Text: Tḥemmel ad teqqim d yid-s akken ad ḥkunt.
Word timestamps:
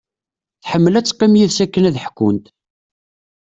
Tḥemmel 0.63 0.93
ad 0.95 1.05
teqqim 1.05 1.33
d 1.35 1.39
yid-s 1.39 1.59
akken 1.65 1.87
ad 1.89 1.97
ḥkunt. 2.05 2.45